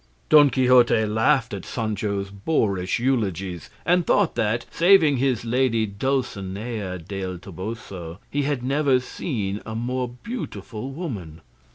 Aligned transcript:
'"Don 0.29 0.49
Quixote 0.49 1.05
laughed 1.05 1.53
at 1.53 1.63
Sancho's 1.63 2.31
boorish 2.31 2.97
eulogies 2.97 3.69
and 3.85 4.03
thought 4.07 4.33
that, 4.33 4.65
saving 4.71 5.17
his 5.17 5.45
lady 5.45 5.85
Dulcinea 5.85 6.97
del 6.97 7.37
Toboso, 7.37 8.17
he 8.31 8.41
had 8.41 8.63
never 8.63 8.99
seen 8.99 9.61
a 9.63 9.75
more 9.75 10.07
beautiful 10.09 10.91
woman. 10.91 11.41